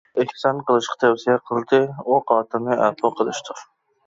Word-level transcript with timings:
ئېھسان 0.21 0.61
قىلىشقا 0.69 0.95
تەۋسىيە 1.03 1.35
قىلدى، 1.51 1.81
ئۇ 2.07 2.19
قاتىلنى 2.33 2.79
ئەپۇ 2.87 3.13
قىلىشتۇر. 3.23 3.63